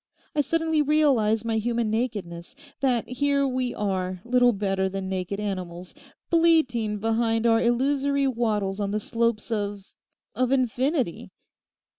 I 0.33 0.41
suddenly 0.41 0.81
realise 0.81 1.45
my 1.45 1.57
human 1.59 1.91
nakedness: 1.91 2.55
that 2.79 3.07
here 3.07 3.47
we 3.47 3.75
are, 3.75 4.19
little 4.25 4.51
better 4.51 4.89
than 4.89 5.07
naked 5.09 5.39
animals, 5.39 5.93
bleating 6.31 6.97
behind 6.97 7.45
our 7.45 7.61
illusory 7.61 8.25
wattles 8.25 8.79
on 8.79 8.89
the 8.89 8.99
slopes 8.99 9.51
of—of 9.51 10.51
infinity. 10.51 11.29